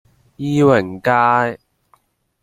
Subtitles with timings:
[0.35, 1.59] 伊榮街